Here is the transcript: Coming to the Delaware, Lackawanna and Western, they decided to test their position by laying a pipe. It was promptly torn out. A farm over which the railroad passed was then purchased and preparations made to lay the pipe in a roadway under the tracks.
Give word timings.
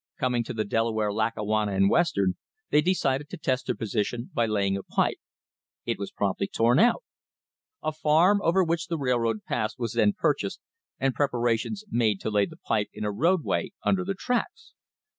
Coming 0.17 0.43
to 0.45 0.53
the 0.55 0.65
Delaware, 0.65 1.13
Lackawanna 1.13 1.73
and 1.73 1.87
Western, 1.87 2.35
they 2.71 2.81
decided 2.81 3.29
to 3.29 3.37
test 3.37 3.67
their 3.67 3.75
position 3.75 4.31
by 4.33 4.47
laying 4.47 4.75
a 4.75 4.81
pipe. 4.81 5.19
It 5.85 5.99
was 5.99 6.09
promptly 6.09 6.47
torn 6.47 6.79
out. 6.79 7.03
A 7.83 7.91
farm 7.91 8.41
over 8.41 8.63
which 8.63 8.87
the 8.87 8.97
railroad 8.97 9.43
passed 9.43 9.77
was 9.77 9.93
then 9.93 10.13
purchased 10.13 10.59
and 10.99 11.13
preparations 11.13 11.83
made 11.87 12.19
to 12.21 12.31
lay 12.31 12.47
the 12.47 12.57
pipe 12.57 12.87
in 12.93 13.03
a 13.05 13.11
roadway 13.11 13.73
under 13.83 14.03
the 14.03 14.15
tracks. 14.15 14.73